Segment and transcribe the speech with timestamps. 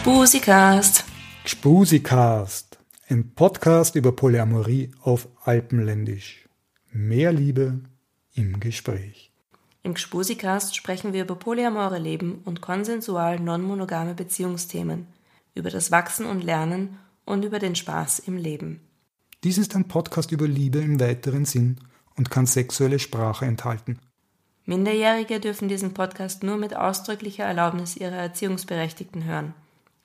[0.00, 1.04] Gspusikast.
[1.44, 2.78] Gspusikast,
[3.10, 6.48] ein Podcast über Polyamorie auf Alpenländisch.
[6.90, 7.80] Mehr Liebe
[8.32, 9.30] im Gespräch.
[9.82, 15.06] Im Gspusikast sprechen wir über polyamore Leben und konsensual non-monogame Beziehungsthemen,
[15.54, 16.96] über das Wachsen und Lernen
[17.26, 18.80] und über den Spaß im Leben.
[19.44, 21.76] Dies ist ein Podcast über Liebe im weiteren Sinn
[22.16, 23.98] und kann sexuelle Sprache enthalten.
[24.64, 29.52] Minderjährige dürfen diesen Podcast nur mit ausdrücklicher Erlaubnis ihrer Erziehungsberechtigten hören.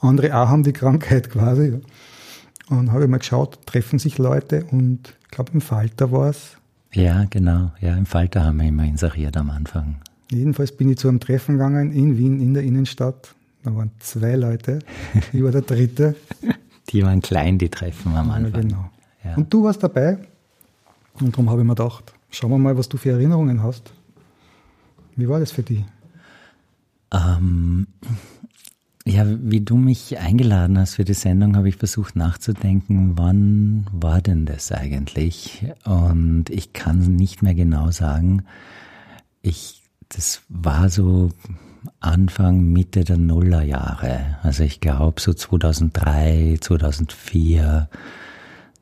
[0.00, 1.72] andere auch haben, die Krankheit quasi.
[1.72, 2.76] Ja.
[2.76, 6.56] Und habe ich mal geschaut, treffen sich Leute und ich glaube im Falter war es,
[6.96, 7.72] ja, genau.
[7.80, 9.96] Ja, im Falter haben wir immer inseriert am Anfang.
[10.30, 13.34] Jedenfalls bin ich zu einem Treffen gegangen in Wien, in der Innenstadt.
[13.62, 14.80] Da waren zwei Leute.
[15.32, 16.14] Ich war der dritte.
[16.90, 18.52] Die waren klein, die Treffen am Anfang.
[18.52, 18.90] Ja, genau.
[19.24, 19.34] Ja.
[19.36, 20.18] Und du warst dabei.
[21.20, 23.92] Und darum habe ich mir gedacht, schauen wir mal, was du für Erinnerungen hast.
[25.16, 25.84] Wie war das für dich?
[27.12, 27.86] Ähm,
[29.06, 34.20] ja, wie du mich eingeladen hast für die Sendung, habe ich versucht nachzudenken, wann war
[34.20, 35.64] denn das eigentlich?
[35.84, 38.44] Und ich kann nicht mehr genau sagen.
[39.42, 41.30] Ich, das war so
[42.00, 44.38] Anfang, Mitte der Nullerjahre.
[44.42, 47.88] Also ich glaube so 2003, 2004.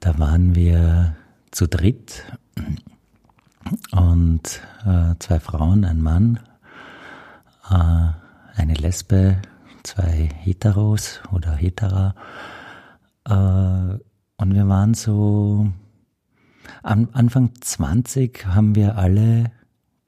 [0.01, 1.17] Da waren wir
[1.51, 2.25] zu dritt
[3.93, 6.41] und äh, zwei Frauen, ein Mann,
[7.71, 8.09] äh,
[8.57, 9.37] eine Lesbe
[9.85, 12.15] zwei Heteros oder Hetera.
[13.25, 13.99] Äh,
[14.37, 15.71] und wir waren so,
[16.83, 19.53] am Anfang 20 haben wir alle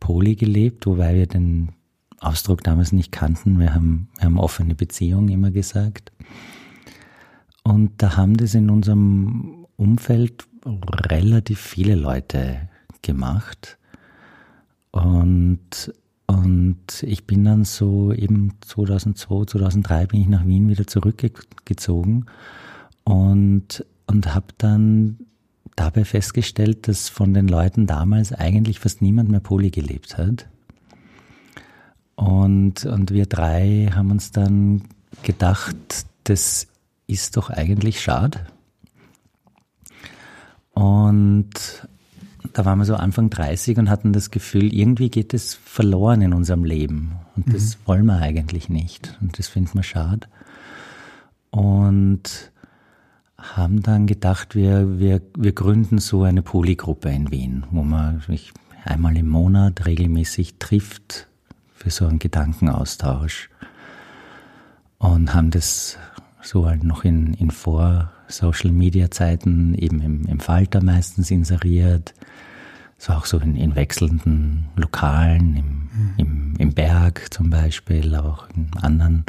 [0.01, 1.73] Poli gelebt, wobei wir den
[2.21, 3.61] Ausdruck damals nicht kannten.
[3.61, 6.13] Wir haben, wir haben offene Beziehungen immer gesagt.
[7.63, 12.69] Und da haben das in unserem Umfeld relativ viele Leute
[13.03, 13.79] gemacht.
[14.91, 15.93] Und
[16.27, 22.27] und ich bin dann so eben 2002, 2003 bin ich nach Wien wieder zurückgezogen
[23.05, 25.19] und, und habe dann
[25.77, 30.49] dabei festgestellt, dass von den Leuten damals eigentlich fast niemand mehr Poli gelebt hat.
[32.17, 34.83] Und, und wir drei haben uns dann
[35.23, 35.77] gedacht,
[36.25, 36.67] das
[37.07, 38.47] ist doch eigentlich schade.
[40.73, 41.87] Und
[42.53, 46.33] da waren wir so Anfang 30 und hatten das Gefühl, irgendwie geht es verloren in
[46.33, 47.17] unserem Leben.
[47.37, 47.81] Und das mhm.
[47.87, 49.17] wollen wir eigentlich nicht.
[49.21, 50.29] Und das finden wir schade.
[51.51, 52.53] Und
[53.39, 58.53] haben dann gedacht, wir, wir, wir gründen so eine Polygruppe in Wien, wo man sich
[58.85, 61.29] einmal im Monat regelmäßig trifft
[61.75, 63.51] für so einen Gedankenaustausch.
[64.99, 65.99] Und haben das
[66.41, 72.15] so halt noch in, in Vor-Social-Media-Zeiten eben im, im Falter meistens inseriert.
[72.99, 76.15] So auch so in, in wechselnden Lokalen, im, mhm.
[76.17, 79.25] im, im Berg zum Beispiel, auch in anderen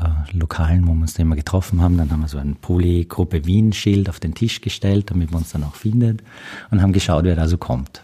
[0.00, 1.96] äh, Lokalen, wo wir uns dann immer getroffen haben.
[1.96, 5.64] Dann haben wir so ein Polygruppe Wien-Schild auf den Tisch gestellt, damit man uns dann
[5.64, 6.22] auch findet
[6.70, 8.02] und haben geschaut, wer da so kommt.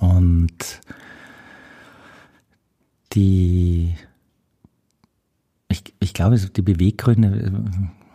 [0.00, 0.80] Und
[3.12, 3.94] die
[5.68, 7.52] ich, ich glaube, die Beweggründe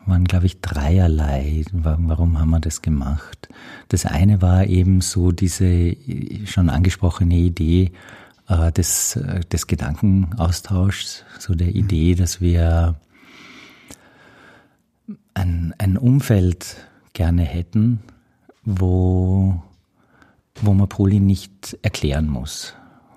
[0.05, 1.63] waren, glaube ich, dreierlei.
[1.71, 3.50] Warum haben wir das gemacht?
[3.89, 5.95] Das eine war eben so diese
[6.45, 7.91] schon angesprochene Idee
[8.47, 9.19] äh, des,
[9.51, 12.95] des Gedankenaustauschs, so der Idee, dass wir
[15.33, 16.77] ein, ein Umfeld
[17.13, 18.00] gerne hätten,
[18.63, 19.61] wo,
[20.55, 22.73] wo man Poli nicht erklären muss,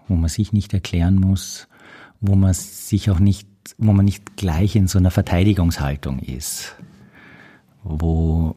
[0.08, 1.68] wo man sich nicht erklären muss,
[2.20, 3.48] wo man sich auch nicht,
[3.78, 6.76] wo man nicht gleich in so einer Verteidigungshaltung ist,
[7.82, 8.56] wo,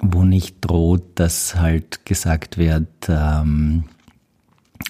[0.00, 3.84] wo nicht droht, dass halt gesagt wird, ähm,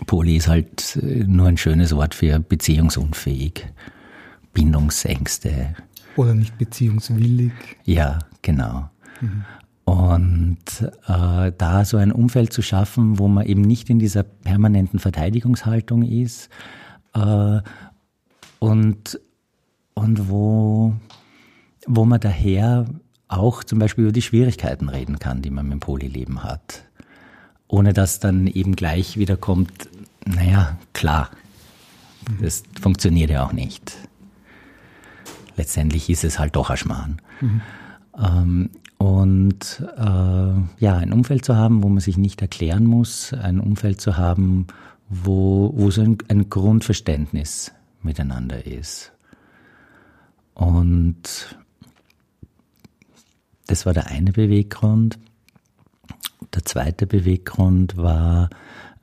[0.07, 3.67] Poli ist halt nur ein schönes Wort für beziehungsunfähig,
[4.55, 5.75] Bindungsängste.
[6.17, 7.53] Oder nicht beziehungswillig.
[7.85, 8.91] Ja, genau.
[9.21, 9.45] Mhm.
[9.85, 10.59] Und
[11.09, 16.03] äh, da so ein Umfeld zu schaffen, wo man eben nicht in dieser permanenten Verteidigungshaltung
[16.03, 16.49] ist
[17.15, 17.61] äh,
[18.61, 19.19] und,
[19.95, 20.93] und wo,
[21.87, 22.87] wo man daher
[23.27, 26.85] auch zum Beispiel über die Schwierigkeiten reden kann, die man mit dem Polyleben hat.
[27.67, 29.89] Ohne dass dann eben gleich wieder kommt,
[30.25, 31.31] naja, klar,
[32.41, 33.97] das funktioniert ja auch nicht.
[35.57, 37.23] Letztendlich ist es halt doch ein Schmarrn.
[37.41, 37.61] Mhm.
[38.19, 43.61] Ähm, und äh, ja, ein Umfeld zu haben, wo man sich nicht erklären muss, ein
[43.61, 44.67] Umfeld zu haben,
[45.09, 47.73] wo, wo so ein, ein Grundverständnis
[48.03, 49.13] miteinander ist.
[50.55, 51.57] Und
[53.67, 55.19] das war der eine Beweggrund.
[56.55, 58.51] Der zweite Beweggrund war,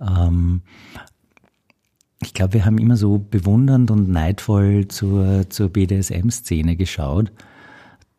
[0.01, 0.61] ähm,
[2.21, 7.31] ich glaube, wir haben immer so bewundernd und neidvoll zur, zur BDSM-Szene geschaut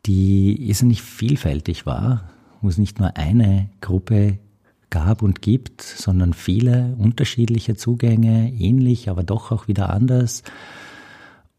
[0.06, 2.30] die irrsinnig vielfältig war,
[2.60, 4.38] wo es nicht nur eine Gruppe
[4.90, 10.42] gab und gibt, sondern viele unterschiedliche Zugänge, ähnlich, aber doch auch wieder anders.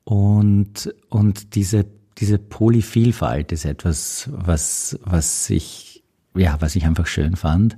[0.03, 1.85] Und, und diese,
[2.17, 6.03] diese Polyvielfalt ist etwas, was, was ich,
[6.35, 7.77] ja, was ich einfach schön fand.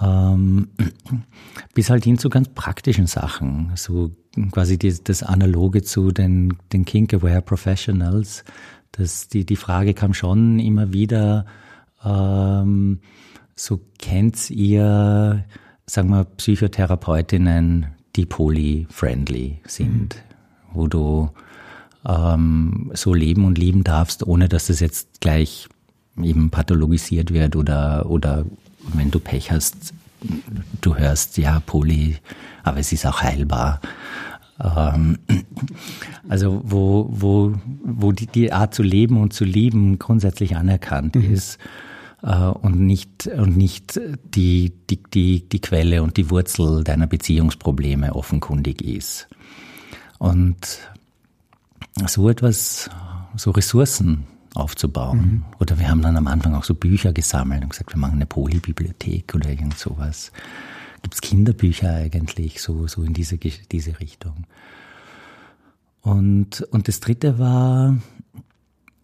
[0.00, 0.68] Ähm,
[1.74, 4.12] bis halt hin zu ganz praktischen Sachen, so
[4.52, 8.44] quasi die, das Analoge zu den, den Kink-Aware Professionals,
[8.92, 11.46] das, die, die Frage kam schon immer wieder,
[12.04, 13.00] ähm,
[13.58, 15.44] so kennt ihr,
[15.86, 20.74] sagen wir, Psychotherapeutinnen, die poly-friendly sind, mhm.
[20.74, 21.30] wo du
[22.06, 25.68] ähm, so leben und lieben darfst, ohne dass es jetzt gleich
[26.20, 28.44] eben pathologisiert wird oder, oder
[28.94, 29.92] wenn du Pech hast,
[30.80, 32.16] du hörst, ja, Poly,
[32.62, 33.80] aber es ist auch heilbar.
[34.60, 35.18] Ähm,
[36.28, 41.32] also wo, wo, wo die, die Art zu leben und zu lieben grundsätzlich anerkannt mhm.
[41.32, 41.58] ist
[42.22, 44.00] und nicht, und nicht
[44.34, 49.28] die, die, die, die Quelle und die Wurzel deiner Beziehungsprobleme offenkundig ist.
[50.18, 50.80] Und
[52.06, 52.90] so etwas,
[53.36, 54.24] so Ressourcen
[54.54, 55.18] aufzubauen.
[55.18, 55.44] Mhm.
[55.60, 58.26] Oder wir haben dann am Anfang auch so Bücher gesammelt und gesagt, wir machen eine
[58.26, 60.32] Polybibliothek oder irgend sowas
[61.02, 64.46] gibt es Kinderbücher eigentlich, so, so in diese, diese Richtung.
[66.02, 67.96] Und, und das dritte war,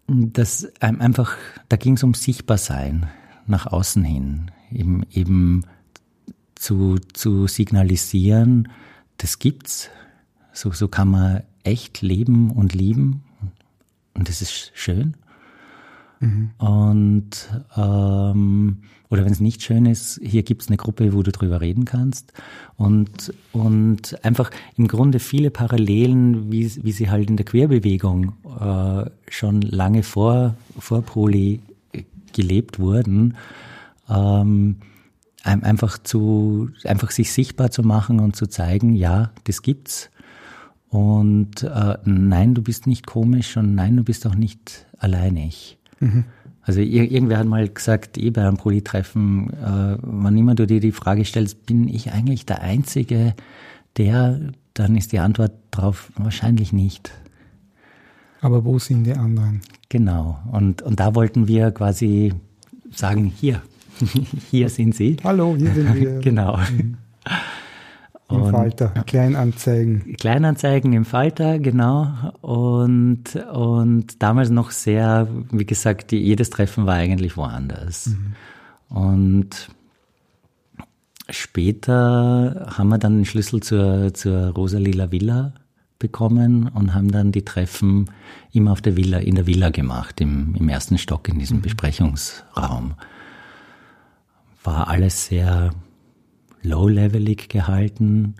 [0.06, 1.36] dass einfach,
[1.68, 3.08] da ging es um Sichtbarsein
[3.46, 5.64] nach außen hin, eben, eben
[6.54, 8.68] zu, zu signalisieren,
[9.18, 9.90] das gibt's,
[10.52, 13.22] so, so kann man echt leben und lieben
[14.14, 15.16] und das ist schön.
[16.24, 16.50] Mhm.
[16.58, 17.30] Und
[17.76, 18.78] ähm,
[19.14, 21.84] oder wenn es nicht schön ist, hier gibt es eine Gruppe, wo du drüber reden
[21.84, 22.32] kannst.
[22.76, 29.08] Und, und einfach im Grunde viele Parallelen, wie, wie sie halt in der Querbewegung äh,
[29.30, 31.60] schon lange vor, vor Poli
[32.32, 33.36] gelebt wurden.
[34.08, 34.76] Ähm,
[35.44, 40.10] einfach zu, einfach sich sichtbar zu machen und zu zeigen, ja, das gibt's.
[40.88, 45.78] Und äh, nein, du bist nicht komisch und nein, du bist auch nicht alleinig.
[46.00, 46.24] Mhm.
[46.62, 50.92] Also irgendwer hat mal gesagt, eh bei einem Polytreffen, äh, wann immer du dir die
[50.92, 53.34] Frage stellst, bin ich eigentlich der Einzige,
[53.98, 54.40] der,
[54.72, 57.10] dann ist die Antwort darauf wahrscheinlich nicht.
[58.40, 59.60] Aber wo sind die anderen?
[59.90, 60.38] Genau.
[60.52, 62.32] Und, und da wollten wir quasi
[62.90, 63.60] sagen, hier,
[64.50, 65.18] hier sind sie.
[65.22, 66.18] Hallo, hier sind wir.
[66.20, 66.56] genau.
[66.56, 66.96] Mhm.
[68.36, 70.16] Im Falter, Kleinanzeigen.
[70.16, 72.12] Kleinanzeigen im Falter, genau.
[72.40, 78.06] Und, und damals noch sehr, wie gesagt, die, jedes Treffen war eigentlich woanders.
[78.06, 78.34] Mhm.
[78.88, 79.68] Und
[81.30, 85.54] später haben wir dann den Schlüssel zur, zur Rosalila Villa
[85.98, 88.10] bekommen und haben dann die Treffen
[88.52, 91.62] immer auf der Villa, in der Villa gemacht, im, im ersten Stock in diesem mhm.
[91.62, 92.94] Besprechungsraum.
[94.62, 95.70] War alles sehr
[96.64, 98.34] low-levelig gehalten.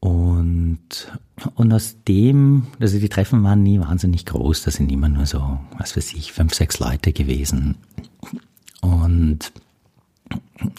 [0.00, 0.78] Und,
[1.54, 5.60] und aus dem, also die Treffen waren nie wahnsinnig groß, da sind immer nur so,
[5.78, 7.76] was weiß ich, fünf, sechs Leute gewesen.
[8.80, 9.52] Und,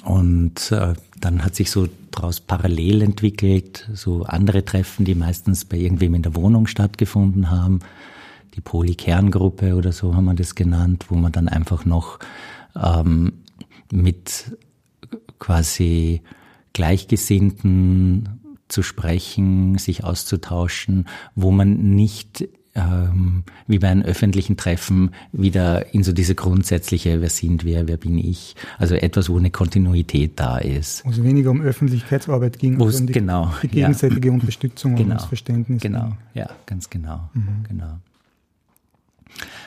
[0.03, 5.77] und äh, dann hat sich so daraus parallel entwickelt, so andere Treffen, die meistens bei
[5.77, 7.79] irgendwem in der Wohnung stattgefunden haben.
[8.55, 12.19] Die Polykerngruppe oder so haben wir das genannt, wo man dann einfach noch
[12.75, 13.33] ähm,
[13.89, 14.57] mit
[15.39, 16.21] quasi
[16.73, 25.93] Gleichgesinnten zu sprechen, sich auszutauschen, wo man nicht ähm, wie bei einem öffentlichen Treffen wieder
[25.93, 30.39] in so diese grundsätzliche, wer sind wir, wer bin ich, also etwas, wo eine Kontinuität
[30.39, 31.05] da ist.
[31.05, 34.33] Wo es weniger um Öffentlichkeitsarbeit ging, als um die, genau, die gegenseitige ja.
[34.33, 35.81] Unterstützung genau, und das Verständnis.
[35.81, 36.17] Genau, ging.
[36.33, 37.63] ja, ganz genau, mhm.
[37.67, 37.99] genau.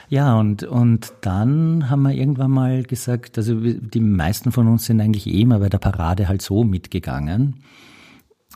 [0.08, 5.00] Ja, und, und dann haben wir irgendwann mal gesagt, also die meisten von uns sind
[5.00, 7.62] eigentlich eh immer bei der Parade halt so mitgegangen.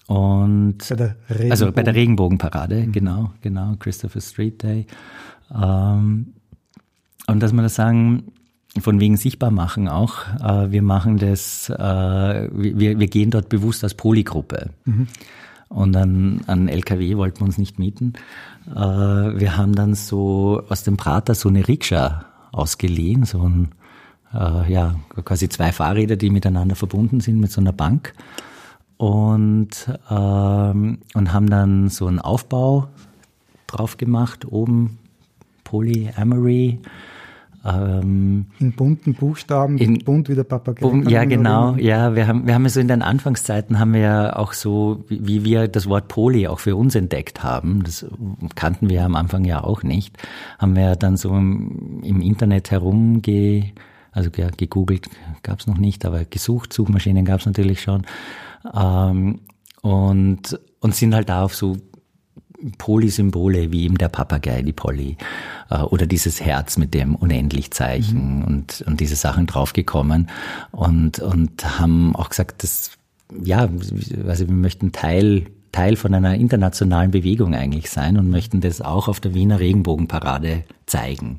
[0.06, 2.92] Und bei also bei der Regenbogenparade, mhm.
[2.92, 4.86] genau, genau, Christopher Street Day.
[5.54, 6.34] Ähm,
[7.26, 8.32] und dass wir das sagen,
[8.80, 11.74] von wegen sichtbar machen auch, äh, wir machen das, äh,
[12.52, 14.70] wir, wir gehen dort bewusst als Polygruppe.
[14.84, 15.08] Mhm.
[15.70, 18.14] Und an, an LKW wollten wir uns nicht mieten.
[18.68, 23.68] Äh, wir haben dann so aus dem Prater so eine Rikscha ausgeliehen, so ein,
[24.34, 28.14] äh, ja, quasi zwei Fahrräder, die miteinander verbunden sind mit so einer Bank
[28.96, 29.70] und,
[30.10, 32.88] ähm, und haben dann so einen Aufbau
[33.68, 34.98] drauf gemacht, oben
[35.62, 36.80] Polyamory.
[37.62, 40.86] Ähm, in bunten Buchstaben, in, bunt wie der Papagei.
[41.10, 41.74] Ja, genau.
[41.74, 45.04] Ja, wir haben, wir haben ja so in den Anfangszeiten haben wir ja auch so,
[45.08, 48.06] wie, wir das Wort Poly auch für uns entdeckt haben, das
[48.54, 50.16] kannten wir am Anfang ja auch nicht,
[50.58, 53.72] haben wir dann so im, im Internet herumge,
[54.12, 55.10] also ja, gegoogelt
[55.42, 58.06] gab es noch nicht, aber gesucht, Suchmaschinen gab es natürlich schon
[58.74, 59.40] ähm,
[59.82, 61.76] und, und sind halt da auf so
[62.78, 65.16] Polysymbole wie eben der Papagei, die Polly
[65.70, 68.44] äh, oder dieses Herz mit dem Unendlichzeichen mhm.
[68.44, 70.28] und, und diese Sachen draufgekommen
[70.70, 72.92] und, und haben auch gesagt, dass,
[73.42, 73.68] ja,
[74.26, 79.06] also wir möchten Teil Teil von einer internationalen Bewegung eigentlich sein und möchten das auch
[79.06, 81.38] auf der Wiener Regenbogenparade zeigen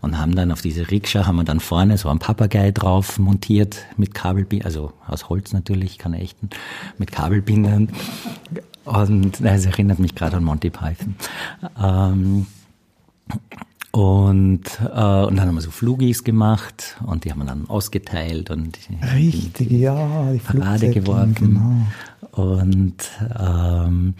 [0.00, 3.84] und haben dann auf diese Rikscha haben wir dann vorne so ein Papagei drauf montiert
[3.96, 6.50] mit Kabelbindern, also aus Holz natürlich, keine echten,
[6.98, 7.90] mit Kabelbindern.
[8.88, 11.14] Und es erinnert mich gerade an Monty Python.
[11.82, 12.46] Ähm,
[13.90, 18.50] und, äh, und dann haben wir so Flugis gemacht und die haben wir dann ausgeteilt
[18.50, 18.78] und
[19.14, 21.34] Richtig, die, ja, die Parade geworfen.
[21.34, 22.52] Genau.
[22.60, 24.14] Und, ähm,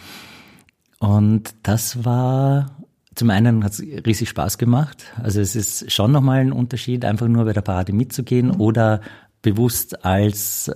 [0.99, 2.71] und das war
[3.15, 5.05] zum einen hat es riesig Spaß gemacht.
[5.21, 9.01] Also es ist schon nochmal ein Unterschied, einfach nur bei der Parade mitzugehen oder
[9.43, 10.71] bewusst als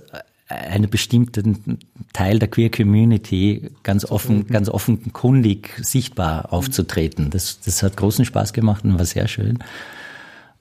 [0.47, 1.79] einen bestimmten
[2.11, 7.29] Teil der Queer Community ganz offen, ganz offenkundig sichtbar aufzutreten.
[7.29, 9.59] Das, das hat großen Spaß gemacht und war sehr schön.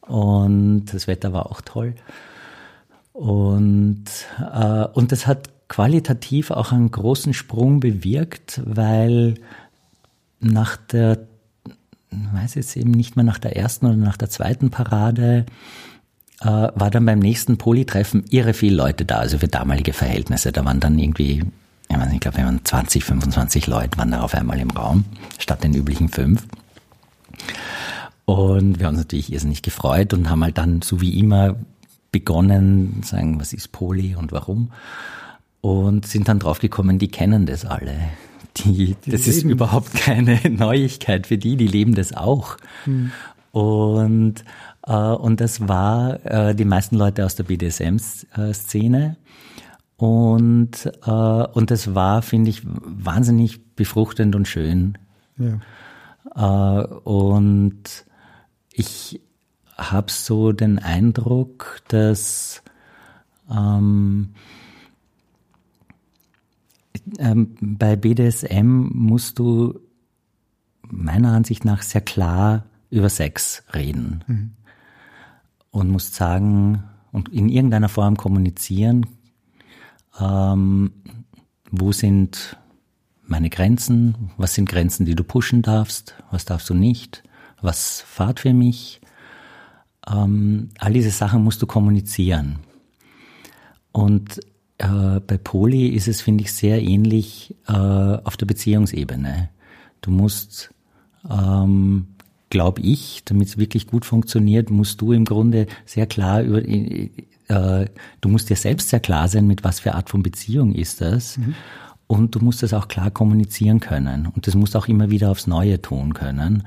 [0.03, 1.95] Und das Wetter war auch toll.
[3.12, 4.05] Und,
[4.41, 9.35] äh, und das hat qualitativ auch einen großen Sprung bewirkt, weil
[10.41, 11.27] nach der
[12.11, 15.47] weiß jetzt eben nicht mehr nach der ersten oder nach der zweiten Parade,
[16.42, 20.52] äh, war dann beim nächsten Polytreffen irre viele Leute da, also für damalige Verhältnisse.
[20.52, 21.44] Da waren dann irgendwie,
[21.88, 24.70] ich, weiß nicht, ich glaube, wir waren 20, 25 Leute waren da auf einmal im
[24.70, 25.04] Raum,
[25.38, 26.46] statt den üblichen fünf.
[28.25, 31.56] Und wir haben uns natürlich irrsinnig gefreut und haben halt dann, so wie immer,
[32.11, 34.72] begonnen, sagen, was ist Poly und warum.
[35.61, 37.94] Und sind dann draufgekommen, die kennen das alle
[38.58, 39.37] die, die das leben.
[39.38, 42.56] ist überhaupt keine Neuigkeit für die, die leben das auch.
[42.84, 43.12] Hm.
[43.52, 44.44] Und,
[44.87, 49.16] äh, und das war äh, die meisten Leute aus der BDSM-Szene.
[49.97, 54.99] Und, äh, und das war, finde ich, wahnsinnig befruchtend und schön.
[55.38, 56.80] Ja.
[56.80, 58.06] Äh, und
[58.73, 59.21] ich
[59.76, 62.62] habe so den Eindruck, dass
[63.50, 64.35] ähm,
[67.18, 69.78] ähm, bei BDSM musst du
[70.88, 74.50] meiner Ansicht nach sehr klar über Sex reden mhm.
[75.70, 79.06] und musst sagen und in irgendeiner Form kommunizieren,
[80.20, 80.92] ähm,
[81.70, 82.58] wo sind
[83.22, 87.22] meine Grenzen, was sind Grenzen, die du pushen darfst, was darfst du nicht,
[87.62, 89.00] was fahrt für mich.
[90.06, 92.58] Ähm, all diese Sachen musst du kommunizieren.
[93.90, 94.40] Und
[94.76, 99.49] äh, bei Poli ist es, finde ich, sehr ähnlich äh, auf der Beziehungsebene.
[100.02, 100.75] Du musst,
[101.30, 102.08] ähm,
[102.52, 107.09] glaube ich, damit es wirklich gut funktioniert, musst du im Grunde sehr klar über, äh,
[108.21, 111.38] du musst dir selbst sehr klar sein, mit was für Art von Beziehung ist das.
[111.38, 111.54] Mhm.
[112.06, 114.26] Und du musst das auch klar kommunizieren können.
[114.26, 116.64] Und das musst du auch immer wieder aufs Neue tun können,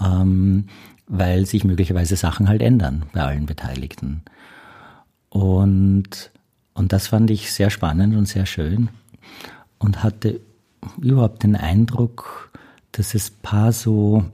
[0.00, 0.66] ähm,
[1.08, 4.22] weil sich möglicherweise Sachen halt ändern bei allen Beteiligten.
[5.28, 6.30] Und
[6.76, 8.90] und das fand ich sehr spannend und sehr schön
[9.78, 10.40] und hatte
[11.00, 12.52] überhaupt den Eindruck,
[12.92, 14.26] dass es paar so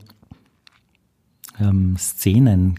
[1.63, 2.79] ähm, Szenen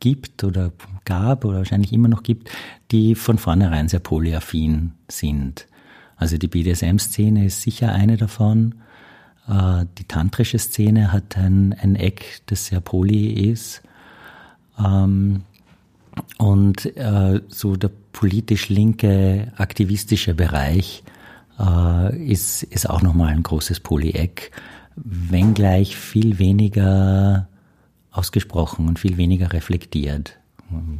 [0.00, 0.72] gibt oder
[1.04, 2.50] gab oder wahrscheinlich immer noch gibt,
[2.90, 5.66] die von vornherein sehr polyaffin sind.
[6.16, 8.74] Also die BDSM-Szene ist sicher eine davon.
[9.48, 13.82] Äh, die tantrische Szene hat ein, ein Eck, das sehr poly ist.
[14.78, 15.42] Ähm,
[16.38, 21.02] und äh, so der politisch linke, aktivistische Bereich
[21.58, 24.50] äh, ist, ist auch nochmal ein großes Polyeck,
[24.96, 27.48] wenngleich viel weniger
[28.14, 30.38] ausgesprochen und viel weniger reflektiert,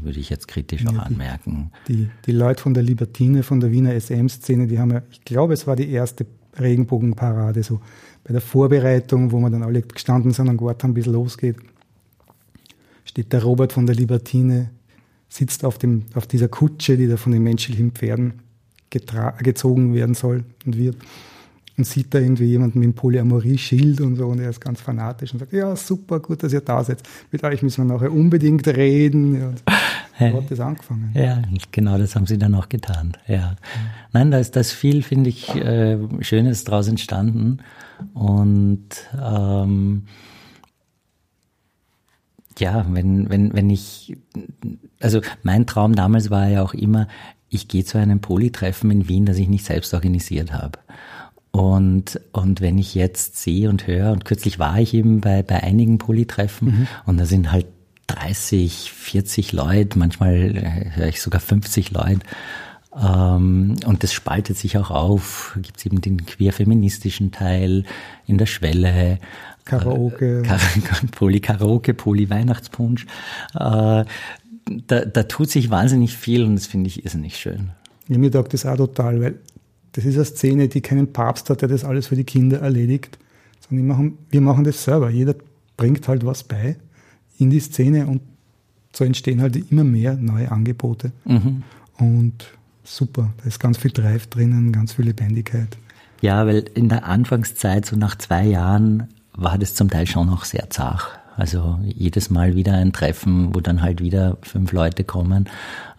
[0.02, 1.70] würde ich jetzt kritisch auch ja, die, anmerken.
[1.88, 5.54] Die, die Leute von der Libertine, von der Wiener SM-Szene, die haben ja, ich glaube,
[5.54, 6.26] es war die erste
[6.58, 7.80] Regenbogenparade, so
[8.24, 11.56] bei der Vorbereitung, wo wir dann alle gestanden sind und gewartet haben, bis losgeht,
[13.04, 14.70] steht der Robert von der Libertine,
[15.28, 18.40] sitzt auf, dem, auf dieser Kutsche, die da von den menschlichen Pferden
[18.90, 20.96] gezogen werden soll und wird
[21.76, 25.32] und sieht da irgendwie jemanden mit einem Polyamorie-Schild und so und er ist ganz fanatisch
[25.32, 27.02] und sagt, ja, super, gut, dass ihr da seid.
[27.32, 29.54] Mit euch müssen wir nachher unbedingt reden.
[30.20, 31.10] Ja, so hat das angefangen.
[31.12, 33.16] Ja, genau das haben sie dann auch getan.
[33.26, 33.56] Ja.
[34.12, 37.58] Nein, da ist das viel, finde ich, äh, Schönes draus entstanden
[38.12, 38.90] und
[39.20, 40.04] ähm,
[42.58, 44.16] ja, wenn, wenn, wenn ich,
[45.00, 47.08] also mein Traum damals war ja auch immer,
[47.48, 50.78] ich gehe zu einem Polytreffen in Wien, das ich nicht selbst organisiert habe.
[51.54, 55.62] Und, und wenn ich jetzt sehe und höre, und kürzlich war ich eben bei, bei
[55.62, 56.88] einigen Polytreffen mhm.
[57.06, 57.66] und da sind halt
[58.08, 62.18] 30, 40 Leute, manchmal äh, höre ich sogar 50 Leute.
[63.00, 65.56] Ähm, und das spaltet sich auch auf.
[65.62, 67.84] Gibt es eben den queer-feministischen Teil
[68.26, 69.20] in der Schwelle.
[69.64, 70.42] Karaoke.
[70.42, 73.06] Äh, Poly-Karaoke, Poly-Weihnachtspunsch.
[73.54, 74.04] Äh, da,
[74.88, 77.70] da tut sich wahnsinnig viel und das finde ich irrsinnig schön.
[78.08, 79.38] Ja, mir taugt das auch total, weil
[79.94, 83.18] das ist eine Szene, die keinen Papst hat, der das alles für die Kinder erledigt,
[83.60, 85.08] sondern wir machen, wir machen das selber.
[85.08, 85.34] Jeder
[85.76, 86.76] bringt halt was bei
[87.38, 88.20] in die Szene und
[88.92, 91.12] so entstehen halt immer mehr neue Angebote.
[91.24, 91.62] Mhm.
[91.98, 92.52] Und
[92.84, 95.76] super, da ist ganz viel Drive drinnen, ganz viel Lebendigkeit.
[96.20, 100.44] Ja, weil in der Anfangszeit, so nach zwei Jahren, war das zum Teil schon noch
[100.44, 101.02] sehr zart.
[101.36, 105.48] Also jedes Mal wieder ein Treffen, wo dann halt wieder fünf Leute kommen.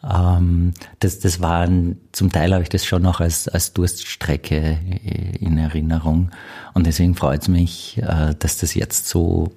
[0.04, 4.78] Ähm, das, das waren, zum Teil habe ich das schon noch als, als Durststrecke
[5.40, 6.32] in Erinnerung.
[6.74, 9.52] Und deswegen freut es mich, äh, dass das jetzt so,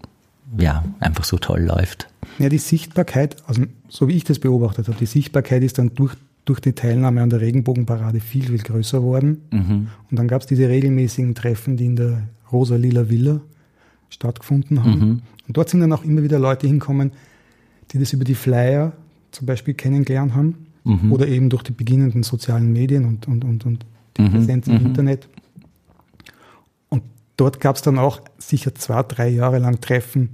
[0.57, 2.09] ja, einfach so toll läuft.
[2.39, 6.15] Ja, die Sichtbarkeit, also so wie ich das beobachtet habe, die Sichtbarkeit ist dann durch,
[6.45, 9.43] durch die Teilnahme an der Regenbogenparade viel, viel größer worden.
[9.51, 9.89] Mhm.
[10.11, 13.41] Und dann gab es diese regelmäßigen Treffen, die in der Rosa-Lila Villa
[14.11, 15.01] stattgefunden haben.
[15.01, 15.23] Mhm.
[15.47, 17.13] Und dort sind dann auch immer wieder Leute hinkommen,
[17.91, 18.93] die das über die Flyer
[19.31, 21.13] zum Beispiel kennengelernt haben mhm.
[21.13, 24.31] oder eben durch die beginnenden sozialen Medien und, und, und, und die mhm.
[24.31, 24.87] Präsenz im mhm.
[24.87, 25.29] Internet.
[26.89, 27.03] Und
[27.37, 30.31] dort gab es dann auch sicher zwei, drei Jahre lang Treffen,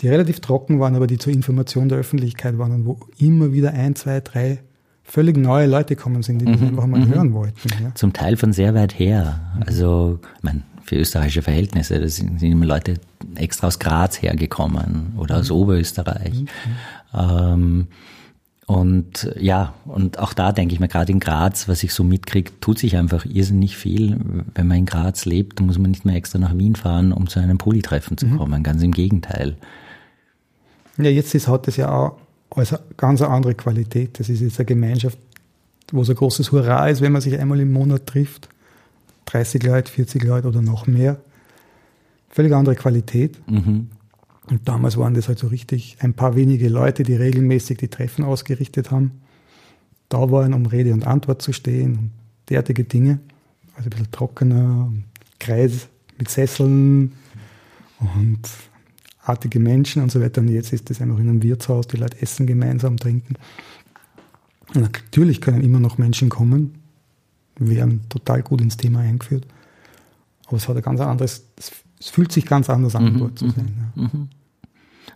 [0.00, 3.72] die relativ trocken waren, aber die zur Information der Öffentlichkeit waren und wo immer wieder
[3.72, 4.60] ein, zwei, drei
[5.02, 6.68] völlig neue Leute gekommen sind, die das mhm.
[6.68, 7.14] einfach mal mhm.
[7.14, 7.68] hören wollten.
[7.82, 7.94] Ja.
[7.94, 9.40] Zum Teil von sehr weit her.
[9.64, 12.00] Also, ich meine, für österreichische Verhältnisse.
[12.00, 12.94] Da sind, sind immer Leute
[13.36, 15.56] extra aus Graz hergekommen oder aus mhm.
[15.56, 16.34] Oberösterreich.
[16.34, 16.48] Mhm.
[17.14, 17.86] Ähm,
[18.66, 22.52] und ja, und auch da denke ich mir, gerade in Graz, was ich so mitkriege,
[22.60, 24.18] tut sich einfach irrsinnig viel.
[24.54, 27.28] Wenn man in Graz lebt, dann muss man nicht mehr extra nach Wien fahren, um
[27.28, 28.38] zu einem Polytreffen zu mhm.
[28.38, 28.62] kommen.
[28.62, 29.56] Ganz im Gegenteil.
[30.98, 32.18] Ja, jetzt ist, hat es ja auch
[32.50, 34.18] als ganz eine andere Qualität.
[34.18, 35.18] Das ist jetzt eine Gemeinschaft,
[35.92, 38.48] wo es ein großes Hurra ist, wenn man sich einmal im Monat trifft.
[39.28, 41.20] 30 Leute, 40 Leute oder noch mehr.
[42.30, 43.38] Völlig andere Qualität.
[43.48, 43.88] Mhm.
[44.50, 48.24] Und damals waren das halt so richtig ein paar wenige Leute, die regelmäßig die Treffen
[48.24, 49.20] ausgerichtet haben.
[50.08, 52.10] Da waren, um Rede und Antwort zu stehen und
[52.48, 53.20] derartige Dinge.
[53.74, 54.90] Also ein bisschen trockener,
[55.38, 57.12] Kreis mit Sesseln
[58.00, 58.48] und
[59.22, 60.40] artige Menschen und so weiter.
[60.40, 63.34] Und jetzt ist das einfach in einem Wirtshaus, die Leute essen gemeinsam, trinken.
[64.74, 66.77] Und natürlich können immer noch Menschen kommen,
[67.58, 69.46] werden total gut ins Thema eingeführt.
[70.46, 71.44] Aber es hat ein ganz anderes,
[72.00, 73.92] es fühlt sich ganz anders an, mhm, dort zu sein.
[73.96, 74.02] Ja.
[74.02, 74.28] Mhm.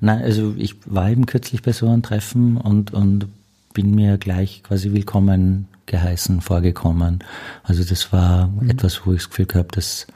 [0.00, 3.28] Nein, also ich war eben kürzlich bei so einem Treffen und, und
[3.72, 7.22] bin mir gleich quasi willkommen geheißen, vorgekommen.
[7.62, 8.70] Also das war mhm.
[8.70, 10.06] etwas, wo ich das Gefühl gehabt, dass,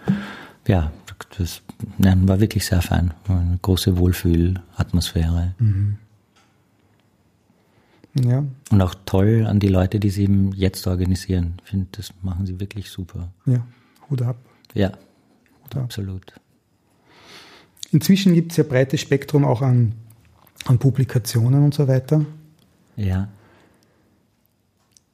[0.66, 0.90] ja,
[1.38, 1.62] das
[1.98, 3.14] nein, war wirklich sehr fein.
[3.28, 5.54] Eine große Wohlfühlatmosphäre.
[5.58, 5.98] Mhm.
[8.24, 8.44] Ja.
[8.70, 11.54] Und auch toll an die Leute, die sie eben jetzt organisieren.
[11.64, 13.30] Ich finde, das machen sie wirklich super.
[13.44, 13.66] Ja,
[14.08, 14.36] Hut ab.
[14.74, 14.92] Ja,
[15.64, 15.84] Hut ab.
[15.84, 16.32] absolut.
[17.92, 19.92] Inzwischen gibt es ja breites Spektrum auch an,
[20.64, 22.24] an Publikationen und so weiter.
[22.96, 23.28] Ja.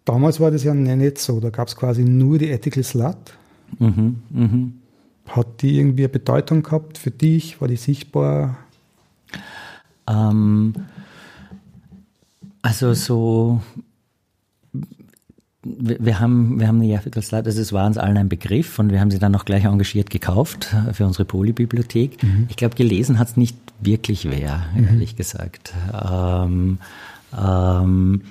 [0.05, 1.39] Damals war das ja nicht so.
[1.41, 3.37] Da gab es quasi nur die Ethical Slut.
[3.79, 4.75] Mhm, mhm.
[5.27, 7.61] Hat die irgendwie eine Bedeutung gehabt für dich?
[7.61, 8.59] War die sichtbar?
[10.09, 10.75] Ähm,
[12.63, 13.61] Also so,
[15.65, 18.91] wir, haben, wir haben eine Ethical Slide, also es war uns allen ein Begriff und
[18.91, 22.23] wir haben sie dann auch gleich engagiert gekauft für unsere Polybibliothek.
[22.23, 22.47] Mhm.
[22.49, 24.85] Ich glaube, gelesen hat es nicht wirklich wer, mhm.
[24.85, 25.73] ehrlich gesagt.
[25.93, 26.79] Ähm,
[27.37, 28.23] ähm,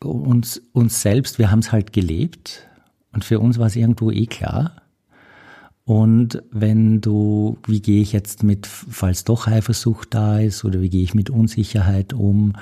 [0.00, 2.66] uns, uns selbst, wir haben es halt gelebt
[3.12, 4.72] und für uns war es irgendwo eh klar.
[5.84, 10.88] Und wenn du, wie gehe ich jetzt mit, falls doch Eifersucht da ist oder wie
[10.88, 12.54] gehe ich mit Unsicherheit um,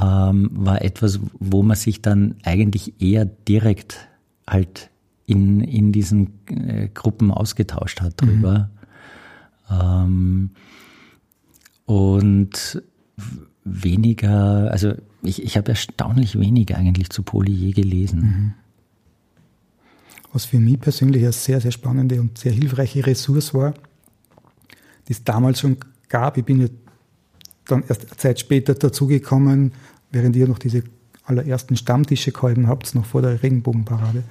[0.00, 4.08] ähm, war etwas, wo man sich dann eigentlich eher direkt
[4.48, 4.90] halt
[5.26, 8.70] in, in diesen äh, Gruppen ausgetauscht hat drüber.
[9.68, 9.80] Mhm.
[9.80, 10.50] Ähm,
[11.86, 12.82] und
[13.64, 18.20] weniger, also ich, ich habe erstaunlich wenig eigentlich zu Poli je gelesen.
[18.20, 18.54] Mhm.
[20.32, 23.74] Was für mich persönlich eine sehr, sehr spannende und sehr hilfreiche Ressource war,
[25.08, 25.76] die es damals schon
[26.08, 26.36] gab.
[26.36, 26.68] Ich bin ja
[27.66, 29.72] dann erst eine Zeit später dazugekommen,
[30.10, 30.84] während ihr noch diese
[31.24, 34.24] allerersten Stammtische gehalten habt, noch vor der Regenbogenparade.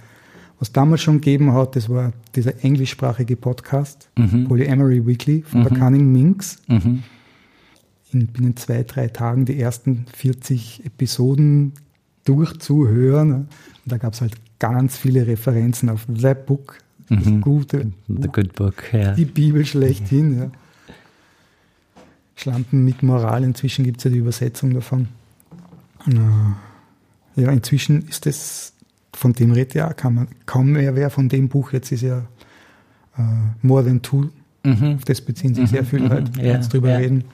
[0.60, 4.48] Was damals schon gegeben hat, das war dieser englischsprachige Podcast, mhm.
[4.48, 5.68] Polyamory Weekly von mhm.
[5.70, 6.58] der Cunning Minx.
[6.68, 7.04] Mhm.
[8.12, 11.74] In binnen zwei, drei Tagen die ersten 40 Episoden
[12.26, 13.32] durchzuhören.
[13.32, 13.48] Und
[13.86, 16.78] da gab es halt ganz viele Referenzen auf The Book,
[17.10, 17.42] das mhm.
[17.42, 19.14] gute The Good Book, ja.
[19.14, 20.40] Die Bibel schlechthin.
[20.40, 20.52] Ja.
[22.36, 25.10] Schlampen mit Moral, inzwischen gibt es ja die Übersetzung davon.
[27.36, 28.74] Ja, inzwischen ist es,
[29.14, 31.74] von dem redet ja kaum, kaum mehr wer von dem Buch.
[31.74, 32.26] Jetzt ist ja
[33.18, 33.22] uh,
[33.62, 34.30] More Than Two.
[34.64, 34.96] Mhm.
[34.96, 35.68] Auf das beziehen sich mhm.
[35.68, 36.10] sehr viele mhm.
[36.10, 36.98] halt, ja, jetzt drüber ja.
[36.98, 37.26] reden.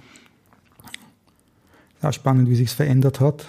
[2.01, 3.45] Ja, spannend, wie sich es verändert hat.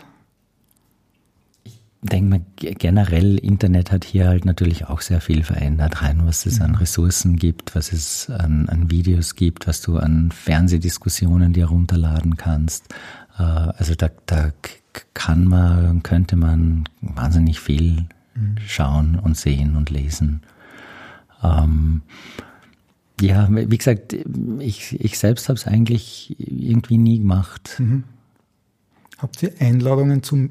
[2.02, 6.46] Ich denke mal, generell Internet hat hier halt natürlich auch sehr viel verändert, rein was
[6.46, 6.76] es an mhm.
[6.76, 12.94] Ressourcen gibt, was es an, an Videos gibt, was du an Fernsehdiskussionen dir runterladen kannst.
[13.38, 14.52] Äh, also da, da
[15.14, 18.56] kann man, könnte man wahnsinnig viel mhm.
[18.66, 20.42] schauen und sehen und lesen.
[21.42, 22.02] Ähm,
[23.20, 24.14] ja, wie gesagt,
[24.58, 27.76] ich, ich selbst habe es eigentlich irgendwie nie gemacht.
[27.78, 28.04] Mhm.
[29.18, 30.50] Habt ihr Einladungen zum,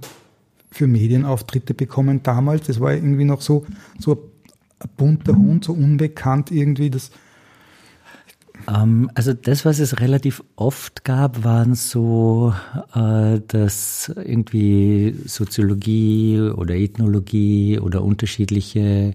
[0.76, 2.68] für Medienauftritte bekommen damals?
[2.68, 3.66] Das war irgendwie noch so,
[3.98, 4.12] so
[4.80, 6.90] ein bunter Hund, so unbekannt irgendwie.
[6.90, 7.12] Das,
[8.68, 12.54] ähm, also das, was es relativ oft gab, waren so,
[12.94, 19.14] äh, dass irgendwie Soziologie oder Ethnologie oder unterschiedliche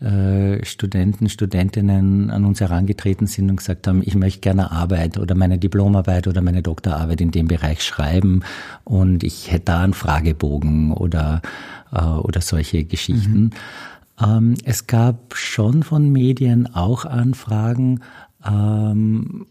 [0.00, 5.34] äh, Studenten, Studentinnen an uns herangetreten sind und gesagt haben, ich möchte gerne Arbeit oder
[5.34, 8.42] meine Diplomarbeit oder meine Doktorarbeit in dem Bereich schreiben
[8.84, 11.42] und ich hätte da einen Fragebogen oder,
[11.92, 13.40] äh, oder solche Geschichten.
[13.40, 13.50] Mhm.
[14.22, 18.00] Ähm, es gab schon von Medien auch Anfragen,
[18.46, 19.46] ähm,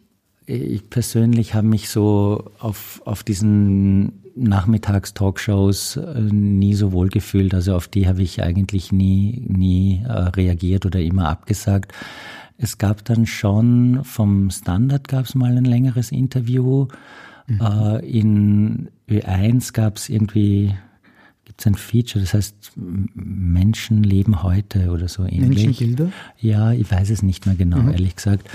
[0.47, 7.53] ich persönlich habe mich so auf, auf diesen Nachmittags-Talkshows äh, nie so wohl gefühlt.
[7.53, 11.93] Also auf die habe ich eigentlich nie, nie äh, reagiert oder immer abgesagt.
[12.57, 16.87] Es gab dann schon vom Standard gab es mal ein längeres Interview.
[17.47, 17.61] Mhm.
[17.61, 20.73] Äh, in Ö1 gab es irgendwie
[21.45, 25.65] gibt es ein Feature, das heißt Menschen leben heute oder so ähnlich.
[25.65, 26.11] Menschenbilder?
[26.39, 27.91] Ja, ich weiß es nicht mehr genau, mhm.
[27.91, 28.49] ehrlich gesagt.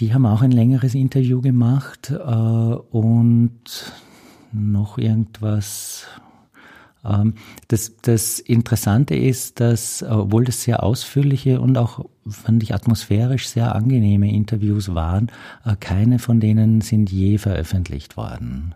[0.00, 3.60] Die haben auch ein längeres Interview gemacht äh, und
[4.56, 6.06] noch irgendwas.
[7.04, 7.34] Ähm,
[7.68, 13.74] das, das Interessante ist, dass, obwohl das sehr ausführliche und auch, fand ich, atmosphärisch sehr
[13.74, 15.30] angenehme Interviews waren,
[15.64, 18.74] äh, keine von denen sind je veröffentlicht worden.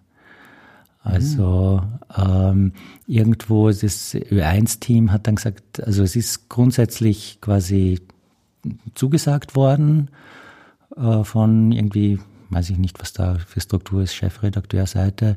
[1.02, 1.82] Also
[2.14, 2.72] ähm,
[3.06, 8.00] irgendwo das Ö1-Team hat dann gesagt, also es ist grundsätzlich quasi
[8.94, 10.10] zugesagt worden,
[10.96, 12.18] äh, von irgendwie,
[12.50, 15.36] weiß ich nicht, was da für Struktur ist, Chefredakteurseite.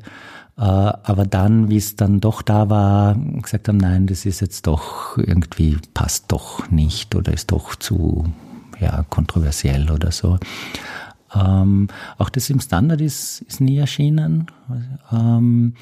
[0.56, 4.66] Äh, aber dann, wie es dann doch da war, gesagt haben, nein, das ist jetzt
[4.66, 8.32] doch irgendwie, passt doch nicht oder ist doch zu
[8.80, 10.38] ja, kontroversiell oder so.
[11.34, 14.46] Ähm, auch das im Standard ist, ist nie erschienen.
[15.10, 15.74] Ähm,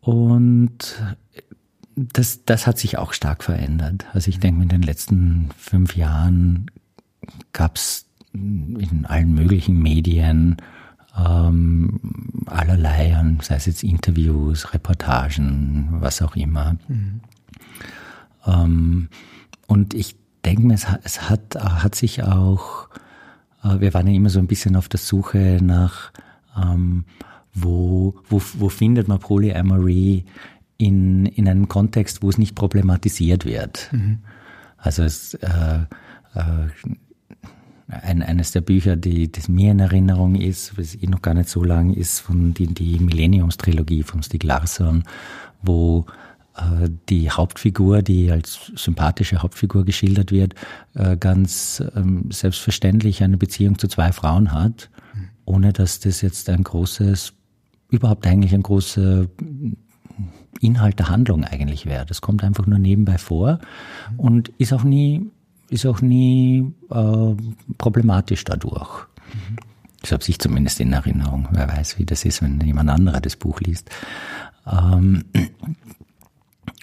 [0.00, 1.02] und
[1.96, 4.04] das, das hat sich auch stark verändert.
[4.12, 6.70] Also ich denke, in den letzten fünf Jahren
[7.52, 8.05] gab es
[8.78, 10.56] in allen möglichen Medien
[11.18, 12.00] ähm,
[12.46, 16.76] allerlei, sei es jetzt Interviews, Reportagen, was auch immer.
[16.88, 17.20] Mhm.
[18.46, 19.08] Ähm,
[19.66, 22.88] und ich denke mir, es, es hat, hat sich auch,
[23.64, 26.12] äh, wir waren ja immer so ein bisschen auf der Suche nach,
[26.56, 27.04] ähm,
[27.54, 30.24] wo, wo, wo findet man Polyamory
[30.76, 33.88] in, in einem Kontext, wo es nicht problematisiert wird.
[33.92, 34.18] Mhm.
[34.76, 35.80] Also es, äh,
[36.34, 36.68] äh,
[37.88, 41.48] ein, eines der Bücher, die das mir in Erinnerung ist, was eh noch gar nicht
[41.48, 45.04] so lang ist, von die, die Millenniums-Trilogie von Stieg Larsson,
[45.62, 46.06] wo
[46.56, 50.54] äh, die Hauptfigur, die als sympathische Hauptfigur geschildert wird,
[50.94, 54.90] äh, ganz ähm, selbstverständlich eine Beziehung zu zwei Frauen hat,
[55.44, 57.34] ohne dass das jetzt ein großes,
[57.90, 59.26] überhaupt eigentlich ein großer
[60.60, 62.06] Inhalt der Handlung eigentlich wäre.
[62.06, 63.60] Das kommt einfach nur nebenbei vor
[64.16, 65.30] und ist auch nie,
[65.70, 67.34] ist auch nie äh,
[67.78, 69.06] problematisch dadurch.
[69.32, 69.56] Mhm.
[70.02, 71.48] Das habe ich zumindest in Erinnerung.
[71.50, 73.90] Wer weiß, wie das ist, wenn jemand anderer das Buch liest.
[74.70, 75.24] Ähm,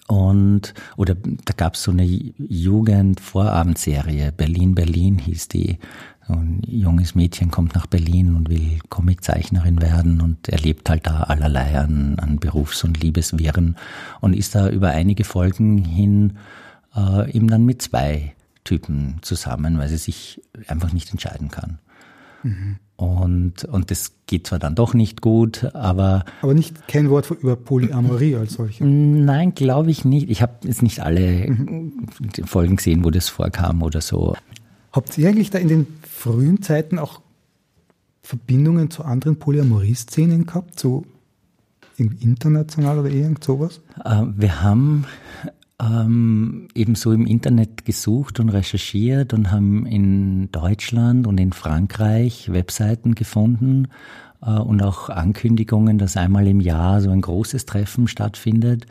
[0.08, 5.80] und, oder da gab es so eine Jugendvorabendserie, Berlin, Berlin hieß die.
[6.28, 11.80] ein junges Mädchen kommt nach Berlin und will Comiczeichnerin werden und erlebt halt da allerlei
[11.80, 13.78] an, an Berufs- und Liebeswirren
[14.20, 16.34] und ist da über einige Folgen hin
[16.96, 21.80] äh, eben dann mit zwei Typen zusammen, weil sie sich einfach nicht entscheiden kann.
[22.44, 22.78] Mhm.
[22.96, 26.26] Und, und das geht zwar dann doch nicht gut, aber.
[26.42, 28.86] Aber nicht kein Wort über Polyamorie als solche.
[28.86, 30.30] Nein, glaube ich nicht.
[30.30, 32.08] Ich habe jetzt nicht alle mhm.
[32.46, 34.36] Folgen gesehen, wo das vorkam oder so.
[34.92, 37.22] Habt ihr eigentlich da in den frühen Zeiten auch
[38.22, 41.04] Verbindungen zu anderen Polyamorie-Szenen gehabt, so
[41.98, 43.82] international oder irgend sowas?
[44.04, 45.06] Äh, wir haben
[45.84, 53.16] ähm, ebenso im Internet gesucht und recherchiert und haben in Deutschland und in Frankreich Webseiten
[53.16, 53.88] gefunden
[54.42, 58.86] äh, und auch Ankündigungen, dass einmal im Jahr so ein großes Treffen stattfindet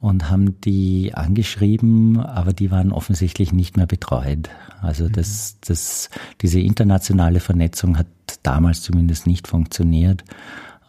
[0.00, 4.50] und haben die angeschrieben, aber die waren offensichtlich nicht mehr betreut.
[4.82, 6.10] Also das, das,
[6.42, 8.06] diese internationale Vernetzung hat
[8.42, 10.24] damals zumindest nicht funktioniert.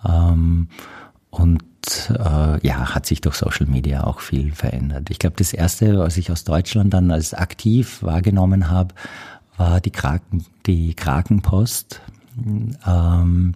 [0.06, 0.68] Ähm,
[1.40, 1.64] und
[2.10, 5.10] äh, ja, hat sich durch Social Media auch viel verändert.
[5.10, 8.96] Ich glaube, das erste, was ich aus Deutschland dann als aktiv wahrgenommen habe,
[9.58, 12.02] war die Kraken, die Krakenpost
[12.88, 13.54] ähm,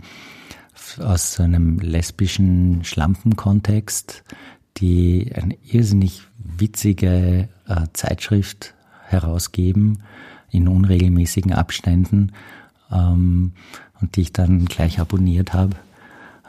[1.00, 4.24] aus so einem lesbischen Schlampenkontext,
[4.78, 8.74] die eine irrsinnig witzige äh, Zeitschrift
[9.08, 10.04] herausgeben
[10.52, 12.34] in unregelmäßigen Abständen
[12.92, 13.54] ähm,
[14.02, 15.76] und die ich dann gleich abonniert habe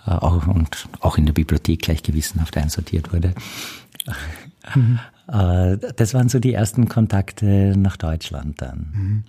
[0.05, 3.35] auch, und auch in der Bibliothek gleich gewissenhaft einsortiert wurde.
[4.75, 4.99] Mhm.
[5.29, 8.93] Äh, das waren so die ersten Kontakte nach Deutschland dann.
[8.93, 9.25] Mhm.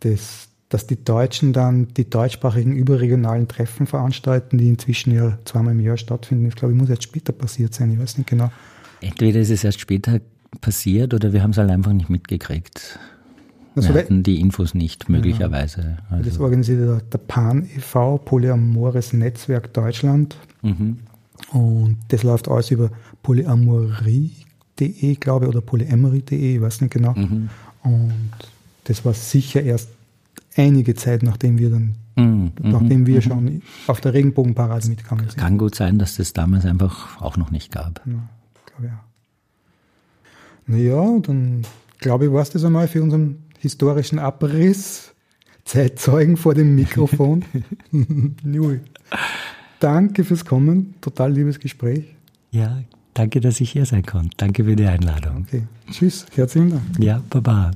[0.00, 5.80] Das, dass die Deutschen dann die deutschsprachigen überregionalen Treffen veranstalten, die inzwischen ja zweimal im
[5.80, 8.52] Jahr stattfinden, ich glaube, ich muss erst später passiert sein, ich weiß nicht genau.
[9.00, 10.20] Entweder ist es erst später
[10.60, 12.98] passiert oder wir haben es halt einfach nicht mitgekriegt.
[13.78, 15.98] Also Wir hatten die Infos nicht, möglicherweise.
[16.10, 16.28] Also.
[16.28, 20.36] Das organisiert der PAN e.V., Polyamores Netzwerk Deutschland.
[20.62, 20.98] Mhm.
[21.52, 22.90] Und das läuft alles über
[23.22, 27.14] polyamorie.de, glaube ich, oder polyamorie.de, ich weiß nicht genau.
[27.14, 27.48] Mhm.
[27.82, 28.30] Und
[28.84, 29.90] das war sicher erst
[30.56, 32.52] einige Zeit, nachdem wir dann, mhm.
[32.60, 33.22] nachdem wir mhm.
[33.22, 35.36] schon auf der Regenbogenparade mitgekommen sind.
[35.38, 38.02] Kann gut sein, dass das damals einfach auch noch nicht gab.
[38.04, 38.28] Ja,
[38.66, 39.00] glaube ja.
[40.66, 41.62] Naja, dann
[41.98, 45.14] glaube ich, war es das einmal für unseren historischen Abriss.
[45.64, 47.44] Zeitzeugen vor dem Mikrofon.
[49.80, 50.94] Danke fürs Kommen.
[51.00, 52.16] Total liebes Gespräch.
[52.50, 54.30] Ja, danke, dass ich hier sein konnte.
[54.38, 55.44] Danke für die Einladung.
[55.46, 55.64] Okay.
[55.90, 56.26] Tschüss.
[56.34, 56.82] Herzlichen Dank.
[56.98, 57.72] Ja, baba.